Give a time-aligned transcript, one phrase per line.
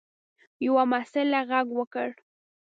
[0.65, 2.09] یوه محصل غږ وکړ.